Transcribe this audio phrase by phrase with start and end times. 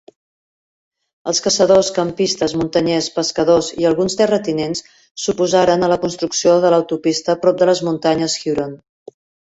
[1.31, 4.83] Els caçadors, campistes, muntanyers, pescadors i alguns terratinents
[5.27, 8.79] s'oposaren a la construcció de l'autopista prop de les muntanyes Huron.